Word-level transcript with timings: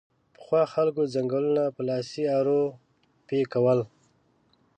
پخوا 0.35 0.61
خلکو 0.73 1.01
ځنګلونه 1.13 1.63
په 1.75 1.81
لاسي 1.87 2.23
ارو 2.37 2.61
پیکول 3.27 3.79